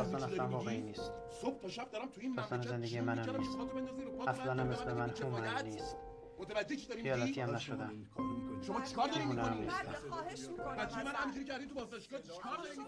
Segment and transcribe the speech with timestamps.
[0.00, 1.12] اصلا واقعی نیست.
[1.30, 3.58] صبح تا شب دارم تو این داستان زندگی منم می‌کنم نیست.
[4.28, 5.64] اصلا مثل من باید.
[5.64, 5.96] نیست.
[6.40, 7.92] متوجه چی داری خیالاتی هم نشدم
[8.62, 11.74] شما چیکار داری دیوونه هم می‌کنی؟ نیستم بله خواهش می‌کنم بچه من همینجوری کردی تو
[11.74, 12.84] بازداشتگاه چیکار داری می‌کنی؟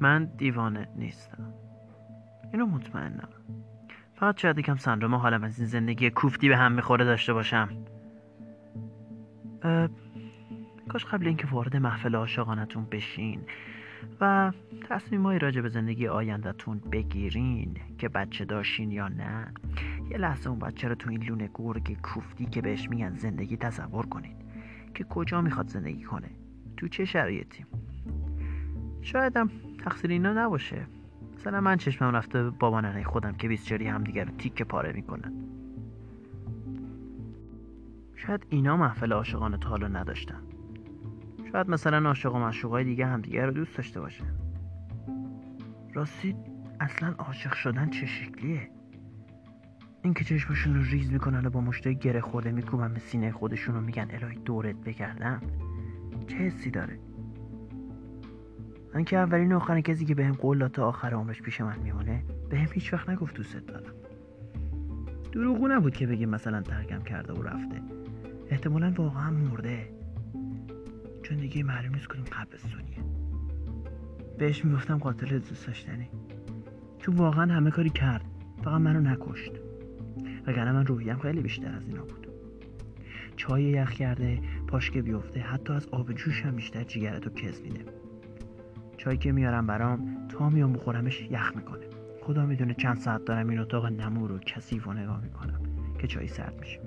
[0.00, 1.54] من دیوانه نیستم.
[2.52, 3.28] اینو مطمئنم.
[4.14, 7.68] فقط شاید یکم سندروم حالم از این زندگی کوفتی به هم می‌خوره داشته باشم.
[10.88, 13.40] کاش قبل اینکه وارد محفل عاشقانتون بشین
[14.20, 14.52] و
[14.88, 19.52] تصمیمایی راجع به زندگی آیندهتون بگیرین که بچه داشتین یا نه.
[20.10, 24.06] یه لحظه اون بچه رو تو این لونه گرگ کوفتی که بهش میگن زندگی تصور
[24.06, 24.36] کنید
[24.94, 26.30] که کجا می‌خواد زندگی کنه.
[26.76, 27.66] تو چه شرایطی؟
[29.02, 29.50] شایدم
[29.84, 30.86] تقصیر اینا نباشه.
[31.36, 35.47] مثلا من چشمم رفته بابا ننه خودم که بیسچری همدیگه رو تیکه پاره می‌کنن.
[38.28, 40.40] شاید اینا محفل عاشقانه تا حالا نداشتن.
[41.52, 44.24] شاید مثلا عاشق و معشوقای دیگه همدیگه رو دوست داشته باشه.
[45.94, 46.36] راستی
[46.80, 48.70] اصلا عاشق شدن چه شکلیه؟
[50.02, 53.80] اینکه چشمشون رو ریز می‌کنن و با مشتای گره خورده میکوبن به سینه خودشون و
[53.80, 55.40] میگن الهی دورت بگردم
[56.26, 56.98] چه حسی داره؟
[58.94, 62.24] من که اولین آخرین کسی که بهم قول داد تا آخر عمرش پیش من میمونه
[62.50, 63.94] بهم هیچ وقت نگفت دوست دارم.
[65.32, 67.82] دروغو نبود که بگه مثلا ترکم کرده و رفته.
[68.50, 69.90] احتمالا واقعا مرده.
[71.22, 72.98] چون دیگه معلوم نیست کدوم قبرستونیه
[74.38, 76.08] بهش می‌گفتم قاتل دوست داشتنی.
[76.98, 78.24] چون واقعا همه کاری کرد.
[78.64, 79.52] فقط منو نکشت.
[80.46, 82.26] وگرنه من روحیم خیلی بیشتر از اینا بود.
[83.36, 87.84] چای یخ کرده پاش که بیفته حتی از آب جوش هم بیشتر جیگرتو کز میده.
[88.96, 91.86] چایی که میارم برام تا میام بخورمش یخ می‌کنه.
[92.22, 95.60] خدا می‌دونه چند ساعت دارم این اتاق نمور و کثیف و نگاه می‌کنم
[95.98, 96.80] که چای سرد میشه.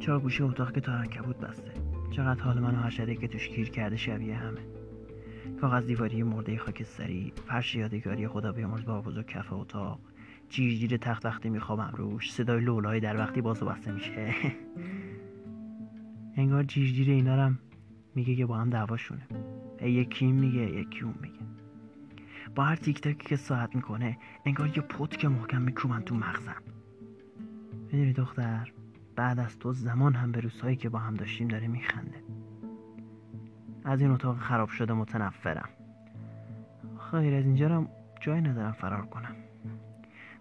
[0.00, 1.72] چرا گوشه اتاق که تارنکبوت بسته.
[2.10, 4.60] چقدر حال منو حشره که توش گیر کرده شبیه همه.
[5.60, 10.00] کاغذ دیواری مرده خاکستری فرش یادگاری خدا بیامرز با بزرگ کف اتاق.
[10.48, 12.32] جیرجیر تخت وقتی میخوابم روش.
[12.32, 14.34] صدای لولای در وقتی باز و بسته میشه.
[16.36, 17.58] انگار جیرجیر اینا رو هم
[18.14, 19.26] میگه که با هم دعواشونه
[19.82, 21.40] یکی میگه یکی اون میگه.
[22.54, 26.62] با هر تیک تاکی که ساعت می‌کنه انگار یه پت که محکم میکوبن تو مغزم.
[27.92, 28.72] می‌دونی دختر؟
[29.20, 32.22] بعد از تو زمان هم به روزهایی که با هم داشتیم داره میخنده.
[33.84, 35.68] از این اتاق خراب شده متنفرم.
[37.10, 37.86] خیر از اینجا رو
[38.20, 39.36] جایی ندارم فرار کنم.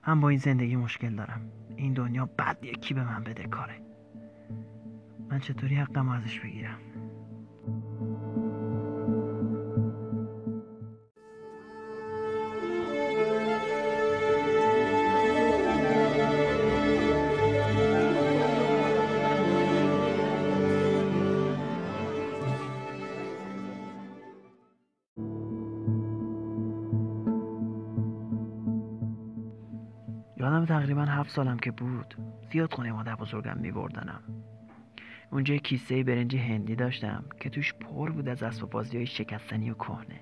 [0.07, 1.41] من با این زندگی مشکل دارم.
[1.75, 3.81] این دنیا بد یکی به من بده کاره.
[5.29, 6.77] من چطوری حقم ازش بگیرم؟
[30.59, 32.15] یادم تقریبا هفت سالم که بود.
[32.51, 34.21] زیاد خونه مادر بزرگم میبردنم.
[35.31, 39.71] اونجا یه کیسه برنج هندی داشتم که توش پر بود از اسباب بازی های شکستنی
[39.71, 40.21] و کهنه.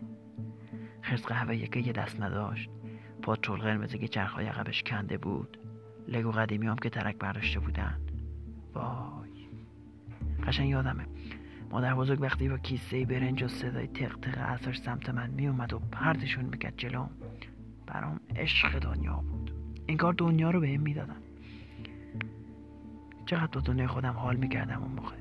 [1.01, 2.69] خرس قهوه که یه دست نداشت.
[3.21, 5.57] پاترول قرمزی که چرخهای عقبش کنده بود.
[6.07, 7.97] لگو قدیمی هم که ترک برداشته بودن
[8.73, 9.47] وای.
[10.47, 11.05] قشنگ یادمه.
[11.71, 16.45] مادر بزرگ وقتی با کیسه برنج و صدای تق تق سمت من میومد و پرتشون
[16.45, 17.09] می‌کرد جلوم.
[17.87, 19.36] برام عشق دنیا بود.
[19.87, 21.17] انگار دنیا رو بهم می‌دادن.
[23.25, 25.15] چقدر با دنیای خودم حال می‌کردم اون موقع.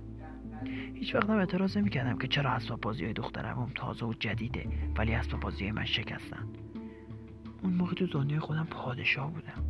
[0.94, 5.40] هیچ وقتم اعتراض نمی‌کردم که چرا اسباب بازی های دخترم تازه و جدیده ولی اسباب
[5.40, 6.46] بازی من شکستن.
[7.62, 9.64] اون موقع تو دنیای خودم پادشاه بودم.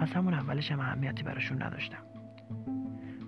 [0.00, 2.02] از همون اولش هم اهمیتی براشون نداشتم.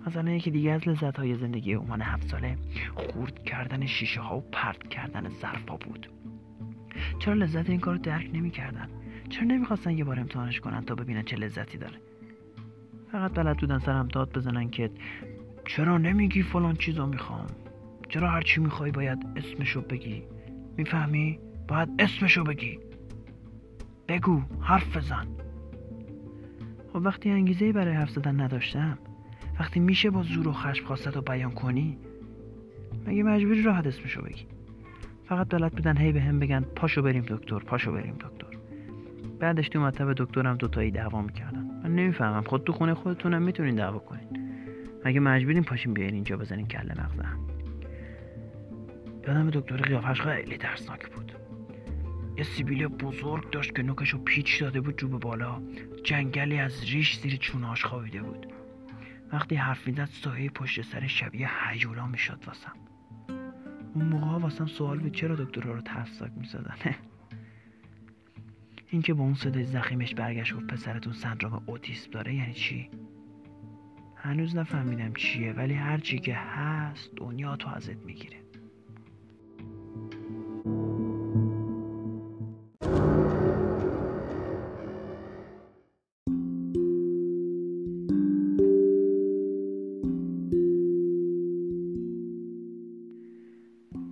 [0.07, 2.57] مثلا یکی دیگه از لذت های زندگی اومان هفت ساله
[2.95, 6.09] خورد کردن شیشه ها و پرت کردن ظرف بود.
[7.19, 8.89] چرا لذت این کار درک نمی‌کردن؟
[9.29, 11.97] چرا نمی‌خواستن یه بار امتحانش کنن تا ببینن چه لذتی داره؟
[13.11, 14.89] فقط بلد بودن سرم داد بزنن که
[15.65, 17.47] چرا نمیگی فلان چیزو می‌خوام؟
[18.09, 20.23] چرا هرچی می‌خوای باید اسمشو بگی؟
[20.77, 22.79] می‌فهمی؟ باید اسمشو بگی.
[24.07, 25.27] بگو حرف بزن.
[26.93, 28.97] خب وقتی انگیزه برای حرف زدن نداشتم
[29.59, 31.97] وقتی میشه با زور و خشم خواستت رو بیان کنی
[33.07, 34.45] مگه مجبوری راحت اسمشو بگی؟
[35.25, 38.52] فقط بلد بودن هی به هم بگن پاشو بریم دکتر پاشو بریم دکتر.
[39.43, 41.63] بعدش تو مطب دکترم دوتایی دعوا می‌کردن.
[41.83, 42.41] من نمی‌فهمم.
[42.41, 44.27] خود تو خونه خودتونم می‌تونین دعوا کنین.
[45.05, 47.39] مگه مجبورین پاشین بیاین اینجا بزنین کله مغزم
[49.27, 51.31] یادم دکتر قیافش خیلی ترسناک بود.
[52.37, 55.61] یه سیبیل بزرگ داشت که نوکشو پیچ داده بود جو به بالا.
[56.03, 58.47] جنگلی از ریش زیر چونهاش خوابیده بود.
[59.33, 62.73] وقتی حرف می‌زد سایه پشت سر شبیه هیولا می‌شد واسم.
[63.95, 66.75] اون موقع واسم سوال بود چرا دکترها رو ترسناک می‌زدن؟
[68.93, 72.89] اینکه با اون صدای زخیمش برگشت گفت پسرتون سندروم اوتیسم داره یعنی چی؟
[74.15, 78.37] هنوز نفهمیدم چیه ولی هر چی که هست دنیا تو ازت می‌گیره.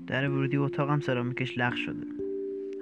[0.07, 2.07] در ورودی اتاقم سرامیکش لغ شده.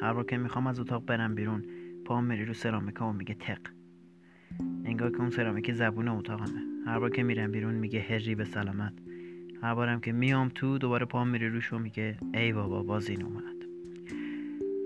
[0.01, 1.63] هر بار که می‌خوام از اتاق برم بیرون
[2.09, 3.59] پام میری رو سرامیکا و میگه تق.
[4.85, 6.61] انگار که اون سرامیک زبون اتاقمه.
[6.85, 8.93] هر بار که میرم بیرون میگه هری به سلامت.
[9.61, 13.23] هر بارم که میام تو دوباره پام میری روش و میگه ای بابا باز این
[13.23, 13.55] اومد.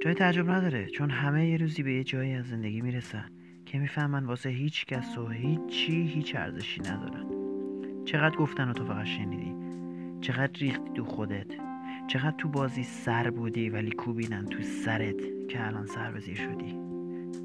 [0.02, 3.26] جای تعجب نداره چون همه یه روزی به یه جایی از زندگی می‌رسن
[3.66, 7.26] که می‌فهمن واسه هیچ کس و هیچی هیچ ارزشی ندارن.
[8.06, 9.56] چقدر گفتن و تو فقط شنیدی؟
[10.22, 11.54] چقدر ریختی تو خودت؟
[12.08, 16.83] چقدر تو بازی سر بودی ولی کوبیدن تو سرت که الان سر به زیر شدی؟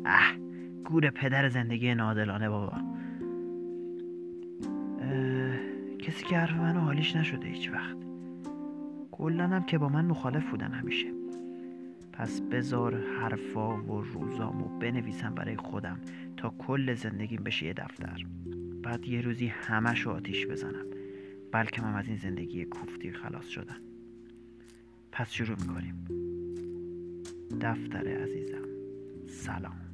[0.05, 0.37] اه
[0.85, 2.73] گور پدر زندگی نادلانه بابا.
[5.99, 7.97] کسی که حرف منو حالیش نشده هیچ وقت.
[9.13, 11.09] کلنم که با من مخالف بودن همیشه.
[12.13, 15.99] پس بذار حرفا و روزامو بنویسم برای خودم
[16.37, 18.27] تا کل زندگیم بشه یه دفتر.
[18.83, 20.87] بعد یه روزی همش آتیش بزنم.
[21.53, 23.81] بلکه من از این زندگی کوفتی خلاص شدم
[25.13, 26.05] پس شروع می‌کنیم.
[27.61, 28.68] دفتر عزیزم.
[29.29, 29.88] سلام.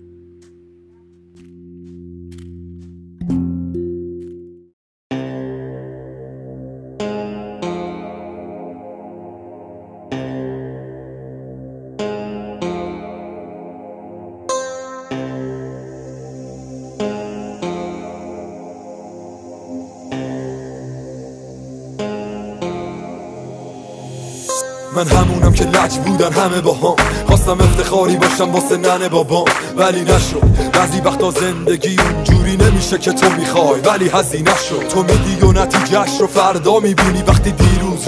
[24.96, 26.96] من همونم که لج بودن همه با هم
[27.26, 29.44] خواستم افتخاری باشم واسه ننه بابام.
[29.76, 30.43] ولی نشد.
[30.73, 33.81] بعضی وقتا زندگی اونجوری نمیشه که تو می‌خوای.
[33.81, 34.88] ولی هزینه شد.
[34.88, 37.23] تو میدی و نتیجهش رو فردا می‌بینی.
[37.26, 37.52] وقتی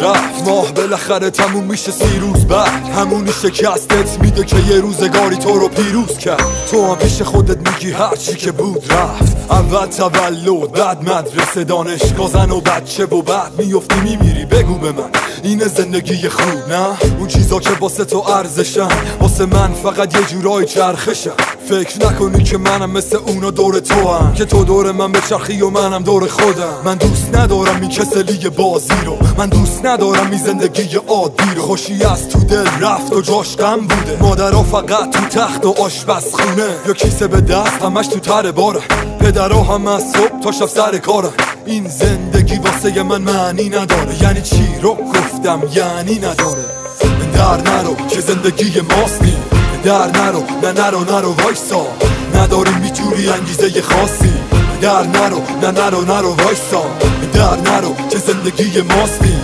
[0.01, 0.49] رفت.
[0.49, 2.89] ماه بالاخره تموم میشه سی روز بعد.
[2.97, 6.45] همونی شکستت میده که یه روزگاری تو رو پیروز کرد.
[6.71, 9.37] تو هم پیش خودت میگی هرچی که بود رفت.
[9.51, 14.45] اول تولد بعد مدرسه دانشگاه زن و بچه و بعد میفتی میمیری.
[14.45, 15.11] بگو به من
[15.43, 16.87] این زندگی خوب نه؟
[17.19, 18.89] اون چیزا که واسه تو ارزشن.
[19.21, 21.31] واسه من فقط یه جورای چرخشن.
[21.69, 25.71] فکر نکنی که منم مثل اونا دور تو هم که تو دور من بچرخی و
[25.71, 26.75] منم دور خودم.
[26.85, 29.19] من دوست ندارم این کسلی بازی رو.
[29.39, 31.63] من دوست ندارم این زندگی عادی رو.
[31.63, 34.19] خوشی از تو دل رفت و جاش غم بوده.
[34.21, 36.69] مادرها فقط تو تخت و آشپزخونه.
[36.87, 38.81] یا کیسه به دست همش تو تر باره.
[39.21, 41.31] پدرها هم از صبح تا شب سر کارن
[41.67, 44.23] این زندگی واسه من معنی نداره.
[44.23, 46.65] یعنی چی رو گفتم؟ یعنی نداره.
[47.35, 49.37] در نرو که زندگی ماستی.
[49.85, 51.87] در نرو نه نرو نرو وایسا.
[52.35, 54.33] نداریم می‌تونی انگیزه خاصی.
[54.81, 56.83] در نرو نه نرو نرو وایسا.
[57.35, 59.37] در نرو که زندگی ماستی.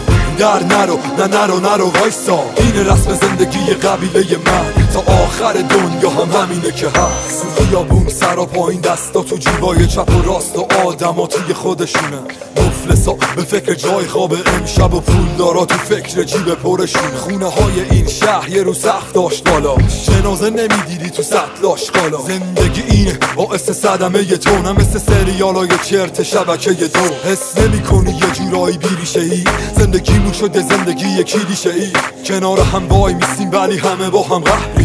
[0.43, 2.45] در نرو نه نرو نرو وایسا.
[2.57, 4.82] این رسم زندگی قبیله من.
[4.93, 7.47] تا آخر دنیا هم همینه که هست.
[7.59, 12.19] خیابون سر و پایین دستا تو جیبای چپ و راست و آدم توی خودشونه.
[12.57, 17.17] مفلسا به فکر جای خواب امشب و پول دارا تو فکر جیب پرشونه.
[17.17, 19.77] خونه های این شهر یه رو سخت داشت بالا.
[20.07, 26.23] جنازه نمی‌دیدی تو سطلاش قالا زندگی اینه باعث صدمه یه تو نه مثل سریالای چرت
[26.23, 27.31] شبکه دو.
[27.31, 29.45] حس نمی کنی یه جورایی بیریشه ای.
[29.77, 31.93] زندگیمون شده زندگی کلیشه ای.
[32.25, 34.82] کنار هم وای میسیم ولی همه با هم قهری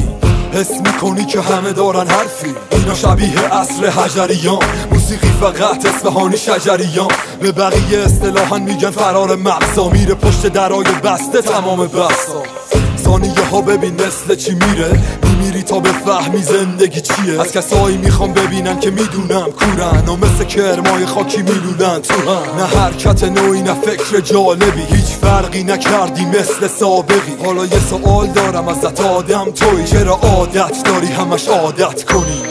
[0.53, 2.55] حس می‌کنی که همه دارن حرفی.
[2.71, 4.59] اینا شبیه اصر حجریان.
[4.91, 7.07] موسیقی فقط اصفهانی شجریان.
[7.41, 12.43] به بقیه اصطلاحا میگن فرار مغزا میره پشت درای بسته تمام بسا.
[13.07, 14.99] ثانیه ها ببین مثل چی میره.
[15.23, 17.41] میمیری تا به فهمی زندگی چیه.
[17.41, 22.59] از کسایی می‌خوام ببینن که می‌دونم کورن و مثل کرمای خاکی میلودن تو هم.
[22.59, 24.81] نه حرکت نوعی نه فکر جالبی.
[24.89, 27.35] هیچ فرقی نکردی مثل سابقی.
[27.45, 29.83] حالا یه سوال دارم ازت آدم توی.
[29.83, 32.41] چرا عادت داری همش عادت کنی؟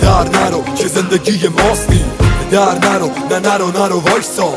[0.00, 2.04] در نرو که زندگی ماستی.
[2.50, 4.52] در نرو نه نرو نرو وایسا.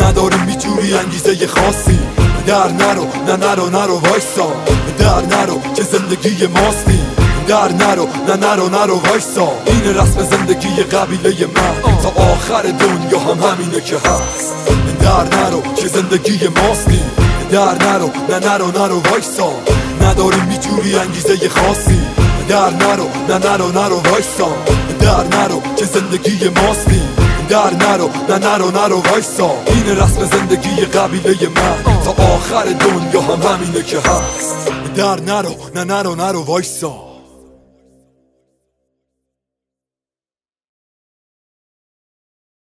[0.00, 1.98] نداری می‌تونی انگیزه خاصی.
[2.46, 4.52] در نرو نه نرو نرو وایسا.
[4.98, 7.00] در نرو که زندگی ماستی
[7.48, 9.48] در نرو نه نرو نرو وایسا.
[9.66, 11.92] این رسم زندگی قبیله من.
[12.02, 14.54] تا آخر دنیا هم همینه که هست.
[15.00, 17.00] در نرو که زندگی ماستی
[17.50, 19.52] در نرو نه نرو نرو وایسا.
[20.00, 22.00] نداری می‌تونی انگیزه خاصی.
[22.48, 24.48] در نرو نه نرو نرو وایسا.
[25.00, 27.02] در نرو که زندگی ماستی
[27.52, 29.50] در نرو نه نرو نرو وایسا.
[29.66, 32.02] این رسم زندگی قبیله من.
[32.04, 34.70] تا آخر دنیا هم همینه که هست.
[34.96, 37.11] در نرو نه نرو نرو وایسا.